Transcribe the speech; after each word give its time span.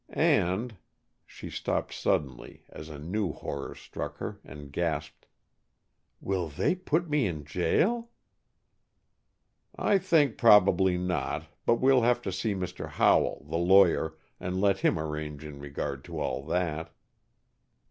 And" 0.09 0.77
she 1.27 1.51
stopped 1.51 1.93
suddenly 1.93 2.65
as 2.69 2.89
a 2.89 2.97
new 2.97 3.33
horror 3.33 3.75
struck 3.75 4.17
her, 4.17 4.39
and 4.43 4.71
gasped. 4.71 5.27
"Will 6.19 6.47
they 6.49 6.73
put 6.73 7.07
me 7.07 7.27
in 7.27 7.45
jail?" 7.45 8.09
"I 9.75 9.99
think 9.99 10.39
probably 10.39 10.97
not, 10.97 11.45
but 11.67 11.75
we'll 11.75 12.01
have 12.01 12.23
to 12.23 12.31
see 12.31 12.55
Mr. 12.55 12.89
Howell, 12.89 13.45
the 13.47 13.59
lawyer, 13.59 14.17
and 14.39 14.59
let 14.59 14.79
him 14.79 14.97
arrange 14.97 15.45
in 15.45 15.59
regard 15.59 16.03
to 16.05 16.19
all 16.19 16.41
that." 16.45 16.89